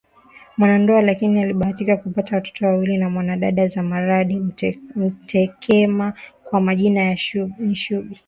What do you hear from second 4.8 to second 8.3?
Mtekema kwa majina ni Shubi